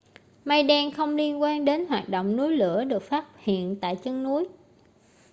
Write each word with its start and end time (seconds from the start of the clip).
mây 0.45 0.63
đen 0.63 0.91
không 0.91 1.15
liên 1.15 1.41
quan 1.41 1.65
đến 1.65 1.87
hoạt 1.87 2.09
động 2.09 2.35
núi 2.37 2.51
lửa 2.55 2.83
được 2.83 3.03
phát 3.03 3.25
hiện 3.37 3.77
tại 3.81 3.95
chân 3.95 4.23
núi 4.23 4.47